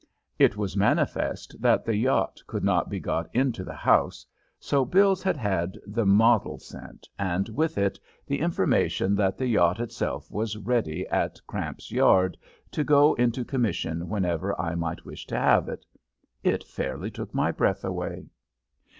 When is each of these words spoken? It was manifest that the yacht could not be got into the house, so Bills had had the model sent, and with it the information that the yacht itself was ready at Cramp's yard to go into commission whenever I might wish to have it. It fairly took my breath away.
It 0.39 0.57
was 0.57 0.75
manifest 0.75 1.61
that 1.61 1.85
the 1.85 1.95
yacht 1.95 2.41
could 2.47 2.63
not 2.63 2.89
be 2.89 2.99
got 2.99 3.29
into 3.35 3.63
the 3.63 3.75
house, 3.75 4.25
so 4.59 4.83
Bills 4.83 5.21
had 5.21 5.37
had 5.37 5.77
the 5.85 6.07
model 6.07 6.57
sent, 6.57 7.07
and 7.19 7.47
with 7.49 7.77
it 7.77 7.99
the 8.25 8.39
information 8.39 9.13
that 9.17 9.37
the 9.37 9.45
yacht 9.45 9.79
itself 9.79 10.31
was 10.31 10.57
ready 10.57 11.07
at 11.09 11.39
Cramp's 11.45 11.91
yard 11.91 12.35
to 12.71 12.83
go 12.83 13.13
into 13.13 13.45
commission 13.45 14.09
whenever 14.09 14.59
I 14.59 14.73
might 14.73 15.05
wish 15.05 15.27
to 15.27 15.37
have 15.37 15.69
it. 15.69 15.85
It 16.41 16.63
fairly 16.63 17.11
took 17.11 17.31
my 17.35 17.51
breath 17.51 17.85
away. 17.85 18.25